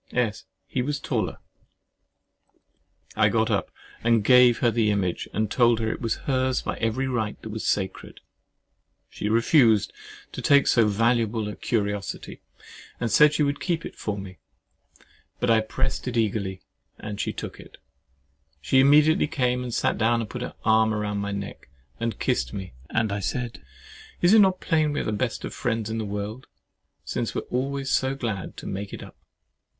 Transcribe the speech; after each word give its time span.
S. 0.11 0.45
He 0.65 0.81
was 0.81 0.99
taller! 0.99 1.37
[I 3.15 3.29
got 3.29 3.51
up 3.51 3.69
and 4.03 4.23
gave 4.23 4.57
her 4.57 4.71
the 4.71 4.89
image, 4.89 5.27
and 5.31 5.51
told 5.51 5.79
her 5.79 5.91
it 5.91 6.01
was 6.01 6.15
hers 6.25 6.63
by 6.63 6.77
every 6.77 7.07
right 7.07 7.39
that 7.43 7.49
was 7.49 7.67
sacred. 7.67 8.19
She 9.11 9.29
refused 9.29 9.91
at 9.91 9.95
first 10.23 10.33
to 10.33 10.41
take 10.41 10.65
so 10.65 10.87
valuable 10.87 11.47
a 11.47 11.55
curiosity, 11.55 12.41
and 12.99 13.11
said 13.11 13.35
she 13.35 13.43
would 13.43 13.59
keep 13.59 13.85
it 13.85 13.95
for 13.95 14.17
me. 14.17 14.39
But 15.39 15.51
I 15.51 15.61
pressed 15.61 16.07
it 16.07 16.17
eagerly, 16.17 16.63
and 16.97 17.21
she 17.21 17.31
look 17.33 17.59
it. 17.59 17.77
She 18.59 18.79
immediately 18.79 19.27
came 19.27 19.61
and 19.61 19.71
sat 19.71 19.99
down, 19.99 20.19
and 20.19 20.27
put 20.31 20.41
her 20.41 20.55
arm 20.65 20.95
round 20.95 21.19
my 21.19 21.31
neck, 21.31 21.69
and 21.99 22.17
kissed 22.17 22.55
me, 22.55 22.73
and 22.89 23.11
I 23.11 23.19
said, 23.19 23.61
"Is 24.19 24.33
it 24.33 24.39
not 24.39 24.61
plain 24.61 24.93
we 24.93 25.01
are 25.01 25.03
the 25.03 25.11
best 25.11 25.47
friends 25.51 25.91
in 25.91 25.99
the 25.99 26.05
world, 26.05 26.47
since 27.05 27.35
we 27.35 27.41
are 27.41 27.51
always 27.51 27.91
so 27.91 28.15
glad 28.15 28.57
to 28.57 28.65
make 28.65 28.93
it 28.93 29.03
up?" 29.03 29.15